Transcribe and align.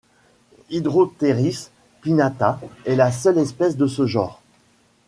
Hydropteris 0.71 1.69
pinnata 2.01 2.59
est 2.85 2.95
la 2.95 3.11
seule 3.11 3.37
espèce 3.37 3.77
de 3.77 3.85
ce 3.85 4.07
genre. 4.07 4.41